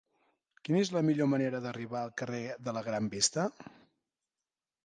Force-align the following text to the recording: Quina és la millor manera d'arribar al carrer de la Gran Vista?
Quina 0.67 0.79
és 0.85 0.89
la 0.95 1.03
millor 1.09 1.29
manera 1.33 1.59
d'arribar 1.65 2.01
al 2.01 2.13
carrer 2.21 2.41
de 2.69 2.75
la 2.79 2.85
Gran 2.89 3.11
Vista? 3.17 3.47